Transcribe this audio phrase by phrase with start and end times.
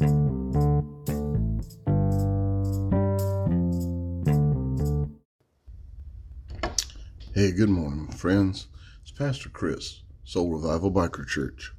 [0.00, 0.06] Hey,
[7.52, 8.68] good morning, friends.
[9.02, 11.74] It's Pastor Chris, Soul Revival Biker Church.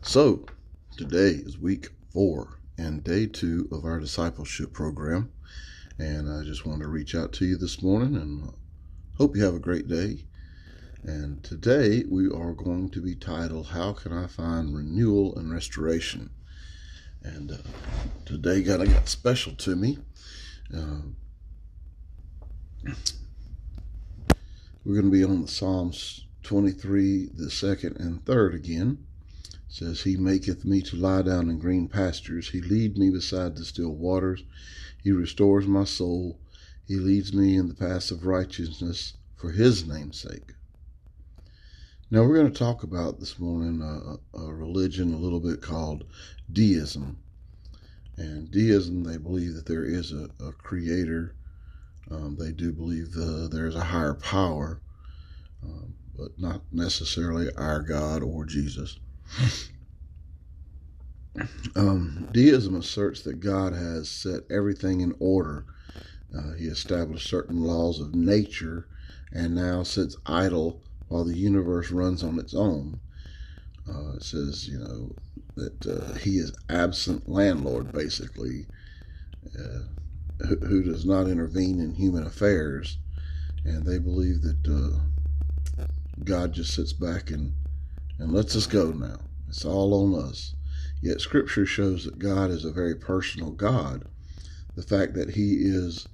[0.00, 0.44] So,
[0.96, 5.30] today is week four and day two of our discipleship program.
[6.00, 8.52] And I just wanted to reach out to you this morning and
[9.18, 10.24] hope you have a great day.
[11.04, 16.30] And today we are going to be titled, How Can I Find Renewal and Restoration?
[17.24, 17.56] And uh,
[18.24, 19.98] today of got special to me.
[20.72, 21.00] Uh,
[24.84, 29.04] we're going to be on the Psalms 23, the second and third again.
[29.42, 32.50] It says, He maketh me to lie down in green pastures.
[32.50, 34.44] He lead me beside the still waters.
[35.02, 36.38] He restores my soul.
[36.86, 40.52] He leads me in the paths of righteousness for his name's sake.
[42.12, 46.04] Now, we're going to talk about this morning uh, a religion a little bit called
[46.52, 47.16] deism.
[48.18, 51.34] And deism, they believe that there is a, a creator
[52.10, 54.82] um, they do believe uh, there's a higher power,
[55.62, 58.98] um, but not necessarily our God or Jesus.
[61.74, 65.64] Um, deism asserts that God has set everything in order.
[66.36, 68.86] Uh, he established certain laws of nature
[69.32, 70.82] and now sits idle
[71.12, 72.98] while the universe runs on its own.
[73.88, 75.14] Uh, it says, you know,
[75.56, 78.66] that uh, he is absent landlord, basically.
[79.58, 79.80] Uh,
[80.46, 82.98] who, who does not intervene in human affairs,
[83.64, 84.66] and they believe that
[85.78, 85.84] uh,
[86.24, 87.52] God just sits back and
[88.18, 89.18] and lets us go now.
[89.48, 90.54] It's all on us.
[91.00, 94.04] Yet Scripture shows that God is a very personal God.
[94.76, 96.06] The fact that He is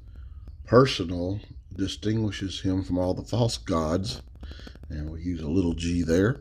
[0.64, 1.40] personal
[1.74, 4.22] distinguishes Him from all the false gods,
[4.88, 6.40] and we use a little g there.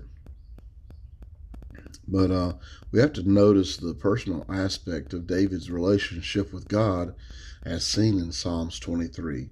[2.07, 2.53] But uh,
[2.91, 7.13] we have to notice the personal aspect of David's relationship with God
[7.63, 9.49] as seen in Psalms 23.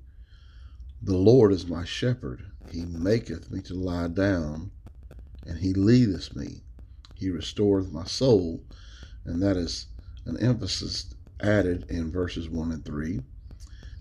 [1.01, 2.45] The Lord is my shepherd.
[2.71, 4.71] He maketh me to lie down,
[5.45, 6.63] and he leadeth me.
[7.13, 8.63] He restoreth my soul.
[9.25, 9.87] And that is
[10.25, 13.19] an emphasis added in verses 1 and 3.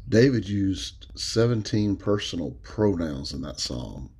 [0.09, 4.11] David used 17 personal pronouns in that psalm.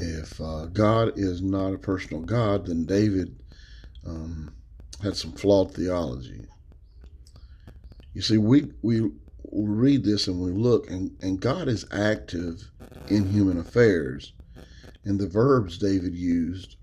[0.00, 3.34] If uh, God is not a personal God, then David
[4.06, 4.54] um,
[5.02, 6.46] had some flawed theology.
[8.14, 9.10] You see, we we
[9.50, 12.70] read this and we look, and, and God is active
[13.08, 14.34] in human affairs.
[15.04, 16.76] And the verbs David used,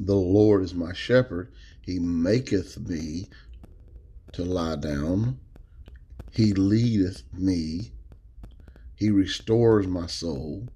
[0.00, 1.52] the Lord is my shepherd,
[1.82, 3.28] he maketh me
[4.32, 5.38] to lie down,
[6.32, 7.92] he leadeth me,
[8.96, 10.68] he restores my soul,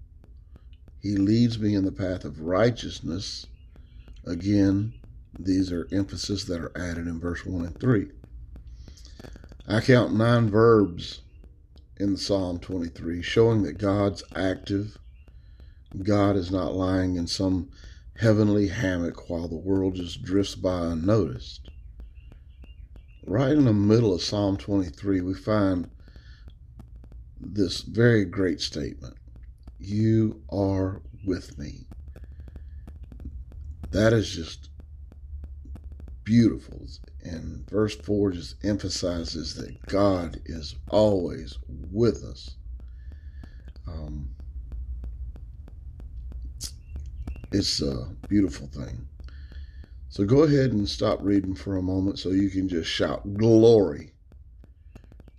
[1.01, 3.47] he leads me in the path of righteousness.
[4.27, 4.93] Again,
[5.39, 8.11] these are emphasis that are added in verse 1 and 3.
[9.67, 11.23] I count nine verbs
[11.97, 14.99] in Psalm 23 showing that God's active.
[16.03, 17.71] God is not lying in some
[18.19, 21.71] heavenly hammock while the world just drifts by unnoticed.
[23.27, 25.91] Right in the middle of Psalm 23, we find
[27.41, 29.15] this very great statement
[29.81, 31.87] You are with me.
[33.93, 34.69] That is just
[36.23, 36.87] beautiful.
[37.23, 42.57] And verse 4 just emphasizes that God is always with us.
[43.89, 44.29] Um,
[47.53, 49.09] it's a beautiful thing.
[50.11, 54.13] So go ahead and stop reading for a moment so you can just shout, Glory!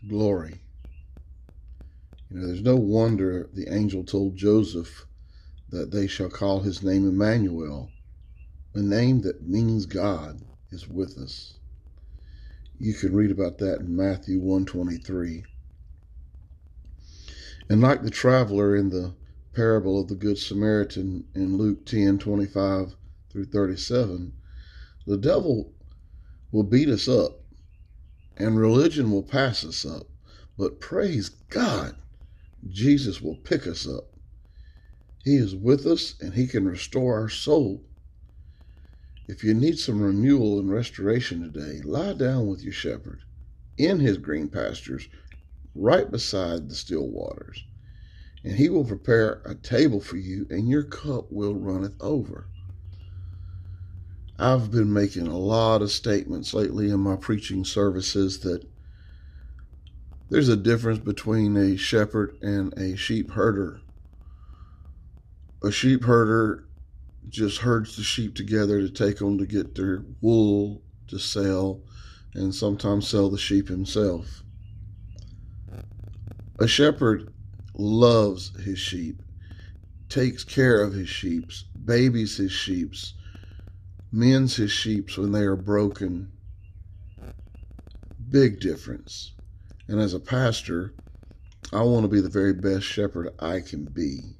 [0.07, 0.61] Glory.
[2.31, 5.05] You know, there's no wonder the angel told Joseph
[5.69, 7.91] that they shall call his name Emmanuel,
[8.73, 11.55] a name that means God is with us.
[12.79, 15.43] You can read about that in Matthew 123.
[17.67, 19.13] And like the traveler in the
[19.51, 22.95] parable of the Good Samaritan in Luke 10 25
[23.29, 24.31] through 37,
[25.05, 25.73] the devil
[26.53, 27.41] will beat us up
[28.37, 30.07] and religion will pass us up.
[30.57, 31.97] But praise God,
[32.69, 34.11] Jesus will pick us up.
[35.23, 37.83] He is with us and he can restore our soul.
[39.27, 43.21] If you need some renewal and restoration today, lie down with your shepherd
[43.77, 45.07] in his green pastures,
[45.73, 47.63] right beside the still waters,
[48.43, 52.47] and he will prepare a table for you, and your cup will runneth over.
[54.37, 58.67] I've been making a lot of statements lately in my preaching services that
[60.31, 63.81] there's a difference between a shepherd and a sheep herder.
[65.61, 66.63] A sheep herder
[67.27, 71.81] just herds the sheep together to take them to get their wool to sell
[72.33, 74.41] and sometimes sell the sheep himself.
[76.59, 77.33] A shepherd
[77.73, 79.21] loves his sheep,
[80.07, 81.51] takes care of his sheep,
[81.83, 82.93] babies his sheep,
[84.13, 86.31] mends his sheep when they are broken.
[88.29, 89.33] Big difference.
[89.87, 90.93] And as a pastor,
[91.73, 94.35] I want to be the very best shepherd I can be.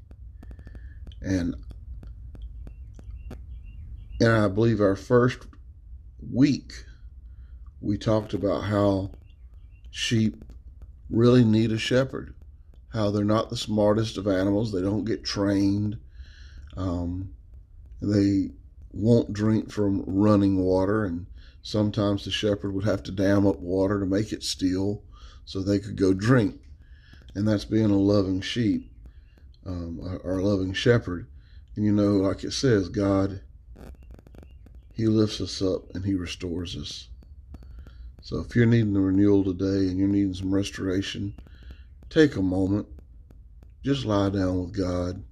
[1.21, 1.55] And
[4.19, 5.47] and I believe our first
[6.31, 6.73] week
[7.79, 9.11] we talked about how
[9.89, 10.43] sheep
[11.09, 12.35] really need a shepherd,
[12.89, 15.97] how they're not the smartest of animals, they don't get trained,
[16.77, 17.33] um,
[18.01, 18.51] they
[18.93, 21.25] won't drink from running water, and
[21.63, 25.03] sometimes the shepherd would have to dam up water to make it still
[25.45, 26.59] so they could go drink.
[27.35, 28.91] And that's being a loving sheep,
[29.65, 31.27] um, our loving shepherd.
[31.75, 33.41] And you know, like it says, God,
[34.93, 37.07] He lifts us up and He restores us.
[38.21, 41.33] So if you're needing a renewal today and you're needing some restoration,
[42.09, 42.87] take a moment.
[43.83, 45.23] Just lie down with God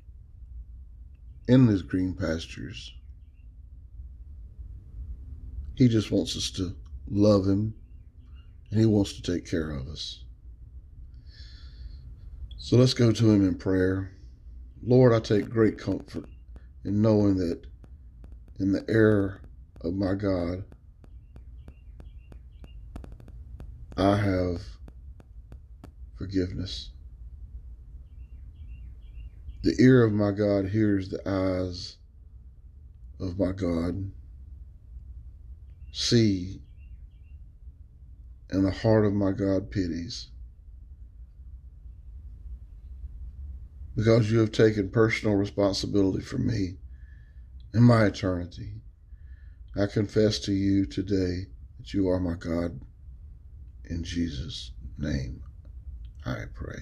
[1.47, 2.94] in His green pastures.
[5.75, 6.75] He just wants us to
[7.09, 7.73] love Him
[8.71, 10.24] and He wants to take care of us.
[12.57, 14.12] So let's go to Him in prayer.
[14.83, 16.25] Lord, I take great comfort
[16.86, 17.66] in knowing that
[18.60, 19.42] in the air
[19.81, 20.63] of my God,
[23.98, 24.62] I have
[26.18, 26.92] forgiveness.
[29.63, 31.98] The ear of my God hears the eyes
[33.19, 34.12] of my God.
[35.92, 36.62] See,
[38.50, 40.30] and the heart of my God pities.
[43.96, 46.78] Because you have taken personal responsibility for me
[47.74, 48.81] and my eternity,
[49.75, 51.48] I confess to you today
[51.78, 52.80] that you are my God
[53.90, 55.42] in Jesus' name,
[56.25, 56.81] I pray.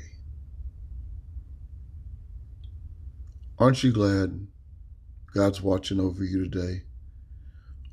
[3.59, 4.47] Aren't you glad
[5.33, 6.83] God's watching over you today?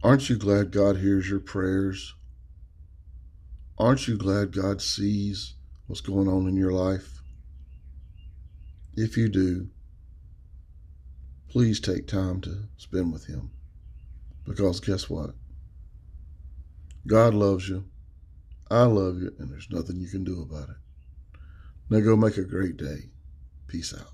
[0.03, 2.15] Aren't you glad God hears your prayers?
[3.76, 5.55] Aren't you glad God sees
[5.87, 7.21] what's going on in your life?
[8.97, 9.69] If you do,
[11.49, 13.50] please take time to spend with Him.
[14.47, 15.35] Because guess what?
[17.06, 17.85] God loves you.
[18.71, 20.76] I love you, and there's nothing you can do about it.
[21.91, 23.11] Now go make a great day.
[23.67, 24.13] Peace out.